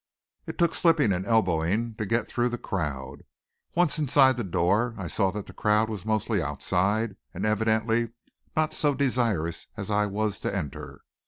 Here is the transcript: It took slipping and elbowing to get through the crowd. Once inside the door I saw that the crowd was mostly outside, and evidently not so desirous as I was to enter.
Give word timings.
It 0.47 0.57
took 0.57 0.73
slipping 0.73 1.13
and 1.13 1.27
elbowing 1.27 1.93
to 1.99 2.07
get 2.07 2.27
through 2.27 2.49
the 2.49 2.57
crowd. 2.57 3.17
Once 3.75 3.99
inside 3.99 4.35
the 4.35 4.43
door 4.43 4.95
I 4.97 5.05
saw 5.07 5.29
that 5.29 5.45
the 5.45 5.53
crowd 5.53 5.91
was 5.91 6.07
mostly 6.07 6.41
outside, 6.41 7.17
and 7.35 7.45
evidently 7.45 8.09
not 8.55 8.73
so 8.73 8.95
desirous 8.95 9.67
as 9.77 9.91
I 9.91 10.07
was 10.07 10.39
to 10.39 10.55
enter. 10.55 11.01